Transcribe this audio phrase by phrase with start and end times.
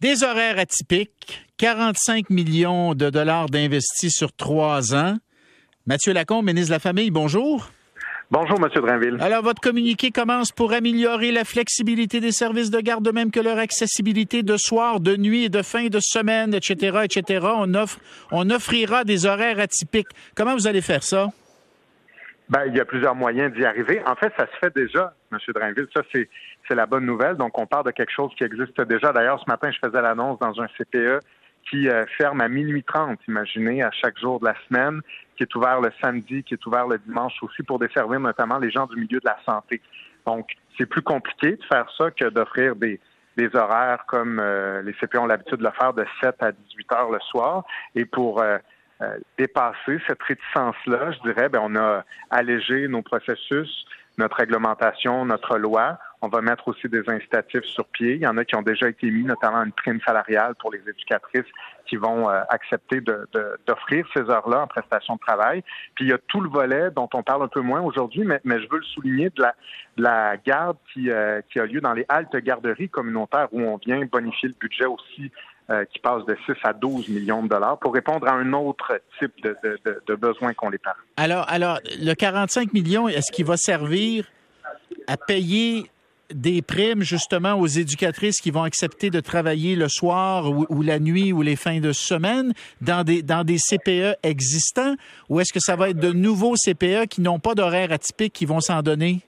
[0.00, 5.16] Des horaires atypiques, 45 millions de dollars d'investis sur trois ans.
[5.86, 7.70] Mathieu Lacombe, ministre de la Famille, bonjour.
[8.30, 8.70] Bonjour, M.
[8.74, 9.18] Drainville.
[9.20, 13.40] Alors, votre communiqué commence pour améliorer la flexibilité des services de garde, de même que
[13.40, 17.46] leur accessibilité de soir, de nuit et de fin de semaine, etc., etc.
[17.56, 17.98] On, offre,
[18.30, 20.08] on offrira des horaires atypiques.
[20.34, 21.28] Comment vous allez faire ça?
[22.48, 24.00] Ben, il y a plusieurs moyens d'y arriver.
[24.06, 25.38] En fait, ça se fait déjà, M.
[25.54, 25.88] Drainville.
[25.94, 26.28] Ça, c'est,
[26.68, 27.36] c'est la bonne nouvelle.
[27.36, 29.12] Donc, on parle de quelque chose qui existe déjà.
[29.12, 31.20] D'ailleurs, ce matin, je faisais l'annonce dans un CPE
[31.68, 35.00] qui euh, ferme à minuit 30, imaginez, à chaque jour de la semaine,
[35.36, 38.70] qui est ouvert le samedi, qui est ouvert le dimanche aussi pour desservir notamment les
[38.70, 39.80] gens du milieu de la santé.
[40.26, 42.98] Donc, c'est plus compliqué de faire ça que d'offrir des,
[43.36, 46.92] des horaires comme euh, les CPE ont l'habitude de le faire de 7 à 18
[46.92, 47.64] heures le soir.
[47.94, 48.58] Et pour euh,
[49.38, 53.86] dépasser cette réticence-là, je dirais, ben, on a allégé nos processus,
[54.20, 55.98] notre réglementation, notre loi.
[56.22, 58.16] On va mettre aussi des incitatifs sur pied.
[58.16, 60.80] Il y en a qui ont déjà été mis, notamment une prime salariale pour les
[60.86, 61.50] éducatrices
[61.86, 65.62] qui vont euh, accepter d'offrir ces heures-là en prestation de travail.
[65.94, 68.40] Puis il y a tout le volet dont on parle un peu moins aujourd'hui, mais,
[68.44, 69.42] je veux le souligner de
[69.96, 74.04] la, garde qui, euh, qui a lieu dans les haltes garderies communautaires où on vient
[74.04, 75.32] bonifier le budget aussi
[75.70, 79.00] euh, qui passe de 6 à 12 millions de dollars pour répondre à un autre
[79.18, 80.96] type de, de, qu'on les parle.
[81.16, 84.26] Alors, alors, le 45 millions, est-ce qu'il va servir
[85.06, 85.88] à payer
[86.32, 91.32] des primes justement aux éducatrices qui vont accepter de travailler le soir ou, la nuit
[91.32, 94.96] ou les fins de semaine dans des, dans des CPE existants?
[95.28, 98.44] Ou est-ce que ça va être de nouveaux CPE qui n'ont pas d'horaire atypique qui
[98.44, 99.20] vont s'en donner?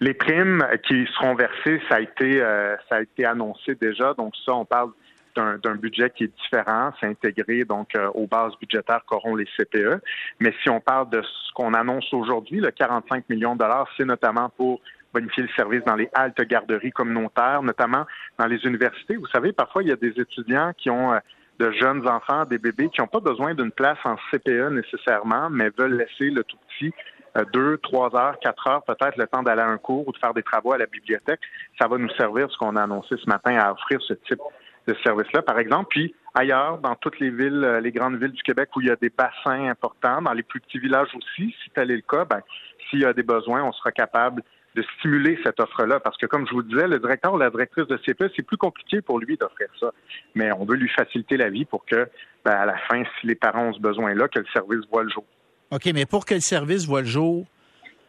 [0.00, 4.14] Les primes qui seront versées, ça a été, euh, ça a été annoncé déjà.
[4.14, 4.90] Donc ça, on parle
[5.36, 10.02] d'un budget qui est différent, c'est intégré donc euh, aux bases budgétaires qu'auront les CPE.
[10.40, 14.04] Mais si on parle de ce qu'on annonce aujourd'hui, le 45 millions de dollars, c'est
[14.04, 14.80] notamment pour
[15.12, 18.06] bonifier le service dans les haltes garderies communautaires, notamment
[18.38, 19.16] dans les universités.
[19.16, 21.18] Vous savez, parfois, il y a des étudiants qui ont euh,
[21.58, 25.70] de jeunes enfants, des bébés, qui n'ont pas besoin d'une place en CPE nécessairement, mais
[25.76, 26.92] veulent laisser le tout petit
[27.36, 30.18] euh, deux, trois heures, quatre heures, peut-être le temps d'aller à un cours ou de
[30.18, 31.40] faire des travaux à la bibliothèque.
[31.80, 34.40] Ça va nous servir, ce qu'on a annoncé ce matin, à offrir ce type
[34.86, 35.86] de service-là, par exemple.
[35.90, 38.90] Puis ailleurs, dans toutes les villes, euh, les grandes villes du Québec où il y
[38.90, 42.24] a des bassins importants, dans les plus petits villages aussi, si tel est le cas,
[42.24, 42.40] ben,
[42.88, 44.42] s'il y a des besoins, on sera capable
[44.74, 46.00] de stimuler cette offre-là.
[46.00, 48.56] Parce que, comme je vous disais, le directeur ou la directrice de CPE, c'est plus
[48.56, 49.92] compliqué pour lui d'offrir ça.
[50.34, 52.08] Mais on veut lui faciliter la vie pour que,
[52.44, 55.10] ben, à la fin, si les parents ont ce besoin-là, que le service voit le
[55.10, 55.24] jour.
[55.70, 57.46] OK, mais pour que le service voit le jour,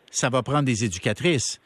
[0.10, 1.60] ça va prendre des éducatrices.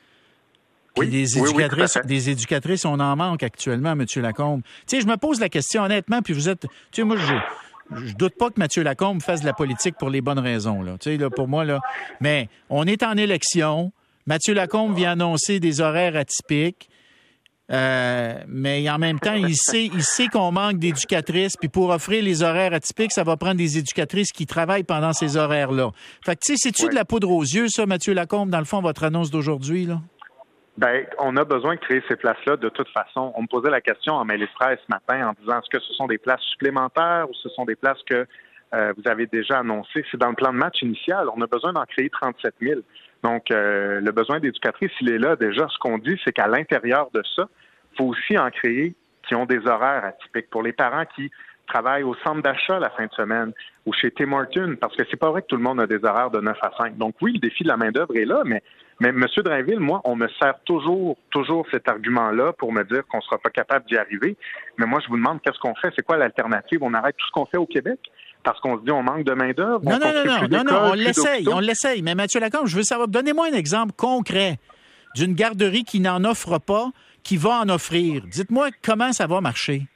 [0.97, 4.06] Oui, des éducatrices, des éducatrices, on en manque actuellement, M.
[4.17, 4.61] Lacombe.
[4.88, 8.06] Tu sais, je me pose la question honnêtement, puis vous êtes, tu sais, moi, je,
[8.06, 10.97] je doute pas que Mathieu Lacombe fasse de la politique pour les bonnes raisons, là.
[11.00, 11.81] Tu sais, là, pour moi, là.
[12.22, 13.91] Mais on est en élection.
[14.25, 16.89] Mathieu Lacombe vient annoncer des horaires atypiques.
[17.72, 22.23] Euh, mais en même temps, il sait, il sait qu'on manque d'éducatrices, puis pour offrir
[22.23, 25.89] les horaires atypiques, ça va prendre des éducatrices qui travaillent pendant ces horaires-là.
[26.23, 28.66] Fait que, tu sais, c'est-tu de la poudre aux yeux, ça, Mathieu Lacombe, dans le
[28.66, 30.00] fond, votre annonce d'aujourd'hui, là?
[30.78, 33.31] Ben, on a besoin de créer ces places-là de toute façon.
[33.36, 36.08] On me posait la question en mail ce matin en disant est-ce que ce sont
[36.08, 38.28] des places supplémentaires ou ce sont des places que
[38.74, 40.03] euh, vous avez déjà annoncées?
[40.12, 41.30] C'est dans le plan de match initial.
[41.34, 42.81] On a besoin d'en créer 37 000.
[43.24, 45.38] Donc, euh, le besoin d'éducatrice, il est là.
[45.38, 47.47] Déjà, ce qu'on dit, c'est qu'à l'intérieur de ça,
[47.94, 48.96] il faut aussi en créer
[49.28, 50.50] qui ont des horaires atypiques.
[50.50, 51.31] Pour les parents qui
[51.66, 53.53] travaillent au centre d'achat la fin de semaine
[53.86, 56.03] ou chez Tim Hortons, parce que c'est pas vrai que tout le monde a des
[56.03, 56.98] horaires de 9 à 5.
[56.98, 58.64] Donc oui, le défi de la main-d'œuvre est là, mais,
[59.00, 59.26] mais M.
[59.38, 63.50] Drainville, moi, on me sert toujours, toujours cet argument-là pour me dire qu'on sera pas
[63.50, 64.36] capable d'y arriver.
[64.78, 65.92] Mais moi, je vous demande qu'est-ce qu'on fait?
[65.96, 66.80] C'est quoi l'alternative?
[66.81, 68.00] On arrête tout ce qu'on fait au Québec?
[68.44, 69.82] parce qu'on se dit on manque de main-d'œuvre.
[69.84, 72.03] Non, non, non, non, non, on l'essaye, on l'essaye.
[72.03, 74.59] Mais Mathieu Lacombe, je veux savoir, donnez-moi un exemple concret
[75.16, 76.92] d'une garderie qui n'en offre pas,
[77.24, 78.22] qui va en offrir.
[78.28, 79.88] Dites-moi comment ça va marcher.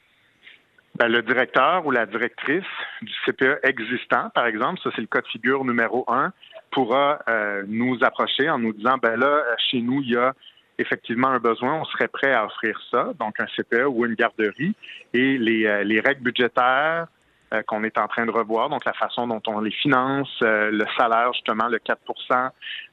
[1.00, 2.62] Ben, le directeur ou la directrice
[3.00, 6.30] du CPE existant, par exemple, ça c'est le cas de figure numéro un,
[6.70, 10.34] pourra euh, nous approcher en nous disant, ben là, chez nous, il y a
[10.76, 14.74] effectivement un besoin, on serait prêt à offrir ça, donc un CPE ou une garderie,
[15.14, 17.06] et les, euh, les règles budgétaires,
[17.54, 20.70] euh, qu'on est en train de revoir, donc la façon dont on les finance, euh,
[20.70, 22.50] le salaire justement, le 4%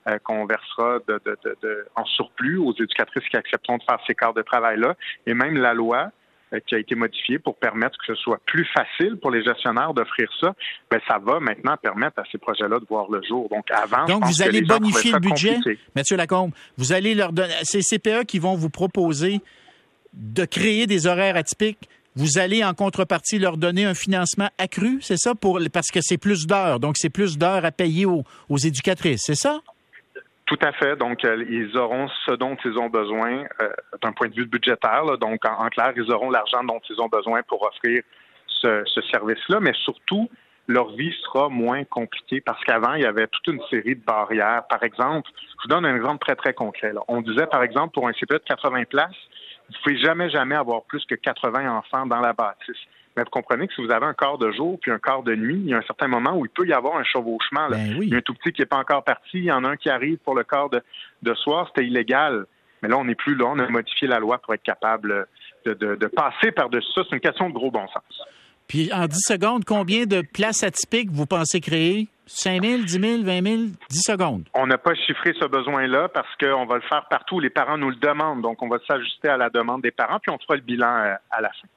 [0.08, 4.16] euh, qu'on versera de, de, de, en surplus aux éducatrices qui accepteront de faire ces
[4.16, 4.96] quarts de travail-là,
[5.26, 6.12] et même la loi
[6.66, 10.30] qui a été modifiée pour permettre que ce soit plus facile pour les gestionnaires d'offrir
[10.40, 10.54] ça,
[10.90, 13.50] ben ça va maintenant permettre à ces projets-là de voir le jour.
[13.50, 15.58] Donc avant, donc vous allez bonifier le budget,
[15.96, 16.52] Mathieu Lacombe.
[16.78, 19.42] Vous allez leur donner ces CPE qui vont vous proposer
[20.14, 25.18] de créer des horaires atypiques vous allez en contrepartie leur donner un financement accru, c'est
[25.18, 28.24] ça, pour parce que c'est plus d'heures, donc c'est plus d'heures à payer aux,
[28.58, 29.62] éducatrices, c'est ça?
[30.48, 30.96] Tout à fait.
[30.96, 33.70] Donc, euh, ils auront ce dont ils ont besoin euh,
[34.02, 35.04] d'un point de vue budgétaire.
[35.18, 38.02] Donc, en, clair, ils auront l'argent dont ils ont besoin pour offrir
[38.48, 40.30] ce, service-là, mais surtout,
[40.68, 44.64] leur vie sera moins compliquée parce qu'avant, il y avait toute une série de barrières.
[44.70, 46.94] Par exemple, je vous donne un exemple très, très concret.
[47.10, 49.16] On disait, par exemple, pour un CPE de 80 places,
[49.70, 52.78] vous ne pouvez jamais, jamais avoir plus que 80 enfants dans la bâtisse.
[53.16, 55.36] Mais vous comprenez que si vous avez un quart de jour puis un quart de
[55.36, 57.68] nuit, il y a un certain moment où il peut y avoir un chevauchement.
[57.68, 59.64] Ben il y a un tout petit qui n'est pas encore parti, il y en
[59.64, 62.46] a un qui arrive pour le quart de, soir, c'était illégal.
[62.82, 65.28] Mais là, on n'est plus là, on a modifié la loi pour être capable
[65.66, 67.02] de, passer par-dessus ça.
[67.10, 68.22] C'est une question de gros bon sens.
[68.68, 72.08] Puis en 10 secondes, combien de places atypiques vous pensez créer?
[72.28, 73.58] 5 000, 10 000, 20 000,
[73.90, 74.44] 10 secondes.
[74.54, 77.40] On n'a pas chiffré ce besoin-là parce qu'on va le faire partout.
[77.40, 78.42] Les parents nous le demandent.
[78.42, 81.16] Donc, on va s'ajuster à la demande des parents, puis on fera le bilan euh,
[81.32, 81.68] à la fin.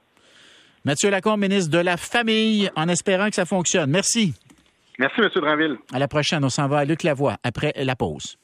[0.83, 3.89] Mathieu Lacombe, ministre de la Famille, en espérant que ça fonctionne.
[3.89, 4.33] Merci.
[4.99, 5.29] Merci, M.
[5.35, 5.77] Dranville.
[5.93, 6.43] À la prochaine.
[6.43, 8.37] On s'en va à Luc Lavoie après la pause.